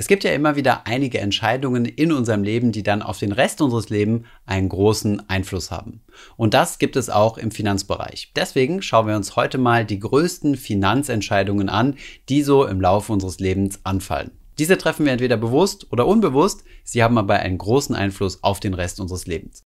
Es 0.00 0.06
gibt 0.06 0.22
ja 0.22 0.30
immer 0.30 0.54
wieder 0.54 0.86
einige 0.86 1.18
Entscheidungen 1.18 1.84
in 1.84 2.12
unserem 2.12 2.44
Leben, 2.44 2.70
die 2.70 2.84
dann 2.84 3.02
auf 3.02 3.18
den 3.18 3.32
Rest 3.32 3.60
unseres 3.60 3.88
Lebens 3.88 4.24
einen 4.46 4.68
großen 4.68 5.28
Einfluss 5.28 5.72
haben. 5.72 6.02
Und 6.36 6.54
das 6.54 6.78
gibt 6.78 6.94
es 6.94 7.10
auch 7.10 7.36
im 7.36 7.50
Finanzbereich. 7.50 8.30
Deswegen 8.36 8.80
schauen 8.80 9.08
wir 9.08 9.16
uns 9.16 9.34
heute 9.34 9.58
mal 9.58 9.84
die 9.84 9.98
größten 9.98 10.54
Finanzentscheidungen 10.54 11.68
an, 11.68 11.96
die 12.28 12.44
so 12.44 12.64
im 12.64 12.80
Laufe 12.80 13.12
unseres 13.12 13.40
Lebens 13.40 13.80
anfallen. 13.82 14.30
Diese 14.60 14.78
treffen 14.78 15.04
wir 15.04 15.10
entweder 15.10 15.36
bewusst 15.36 15.88
oder 15.90 16.06
unbewusst, 16.06 16.62
sie 16.84 17.02
haben 17.02 17.18
aber 17.18 17.40
einen 17.40 17.58
großen 17.58 17.96
Einfluss 17.96 18.44
auf 18.44 18.60
den 18.60 18.74
Rest 18.74 19.00
unseres 19.00 19.26
Lebens. 19.26 19.64